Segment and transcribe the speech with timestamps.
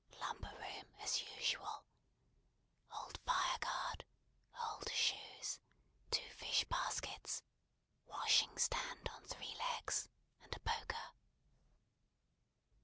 [0.19, 1.83] Lumber room as usual.
[2.91, 4.03] Old fire guard,
[4.59, 5.59] old shoes,
[6.09, 7.43] two fish baskets,
[8.07, 10.09] washing stand on three legs,
[10.41, 11.11] and a poker.